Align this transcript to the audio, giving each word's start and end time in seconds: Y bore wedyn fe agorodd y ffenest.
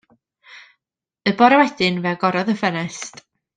Y 1.31 1.35
bore 1.43 1.61
wedyn 1.61 2.01
fe 2.07 2.13
agorodd 2.15 2.53
y 2.55 2.59
ffenest. 2.65 3.25